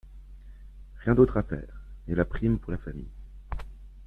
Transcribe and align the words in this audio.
Rien 1.03 1.13
d’autre 1.13 1.37
à 1.37 1.43
faire. 1.43 1.83
Et 2.07 2.15
la 2.15 2.25
prime 2.25 2.57
pour 2.57 2.71
la 2.71 2.79
famille. 2.79 3.11